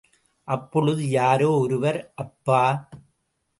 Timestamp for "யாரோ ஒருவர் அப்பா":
1.09-2.61